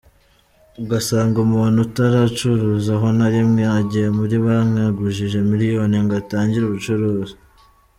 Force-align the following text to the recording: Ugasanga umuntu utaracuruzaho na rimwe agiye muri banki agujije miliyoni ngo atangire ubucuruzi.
Ugasanga 0.81 1.37
umuntu 1.47 1.77
utaracuruzaho 1.87 3.07
na 3.17 3.27
rimwe 3.33 3.63
agiye 3.77 4.07
muri 4.17 4.35
banki 4.45 4.79
agujije 4.89 5.37
miliyoni 5.51 5.97
ngo 6.03 6.13
atangire 6.21 6.63
ubucuruzi. 6.65 7.35